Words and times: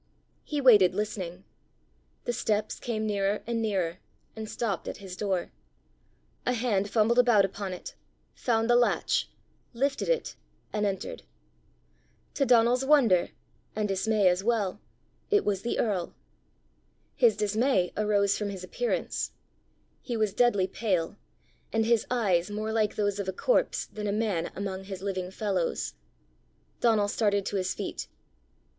He 0.43 0.59
waited 0.59 0.95
listening. 0.95 1.43
The 2.25 2.33
steps 2.33 2.79
came 2.79 3.05
nearer 3.05 3.43
and 3.45 3.61
nearer, 3.61 3.99
and 4.35 4.49
stopped 4.49 4.87
at 4.87 4.97
his 4.97 5.15
door. 5.15 5.51
A 6.43 6.53
hand 6.53 6.89
fumbled 6.89 7.19
about 7.19 7.45
upon 7.45 7.71
it, 7.71 7.93
found 8.33 8.67
the 8.67 8.75
latch, 8.75 9.29
lifted 9.75 10.09
it, 10.09 10.35
and 10.73 10.87
entered. 10.87 11.21
To 12.33 12.47
Donal's 12.47 12.83
wonder 12.83 13.29
and 13.75 13.87
dismay 13.87 14.27
as 14.27 14.43
well, 14.43 14.81
it 15.29 15.45
was 15.45 15.61
the 15.61 15.77
earl. 15.77 16.15
His 17.15 17.37
dismay 17.37 17.93
arose 17.95 18.39
from 18.39 18.49
his 18.49 18.63
appearance: 18.63 19.33
he 20.01 20.17
was 20.17 20.33
deadly 20.33 20.65
pale, 20.65 21.15
and 21.71 21.85
his 21.85 22.07
eyes 22.09 22.49
more 22.49 22.73
like 22.73 22.95
those 22.95 23.19
of 23.19 23.27
a 23.29 23.33
corpse 23.33 23.85
than 23.85 24.07
a 24.07 24.11
man 24.11 24.51
among 24.55 24.85
his 24.85 25.03
living 25.03 25.29
fellows. 25.29 25.93
Donal 26.79 27.07
started 27.07 27.45
to 27.45 27.55
his 27.57 27.75
feet. 27.75 28.07